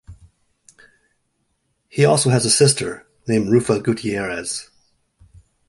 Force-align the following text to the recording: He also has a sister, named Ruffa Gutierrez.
He 1.89 2.05
also 2.05 2.31
has 2.31 2.43
a 2.43 2.49
sister, 2.49 3.05
named 3.27 3.49
Ruffa 3.49 3.81
Gutierrez. 3.83 4.67